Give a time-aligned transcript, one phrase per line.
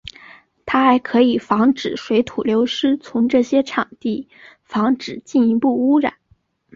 [0.65, 4.27] 它还可以防止水土流失从这些场地
[4.63, 6.15] 防止进一步污染。